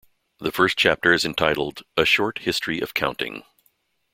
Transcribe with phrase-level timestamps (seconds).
[0.39, 3.43] The first chapter is entitled "A Short History of Counting".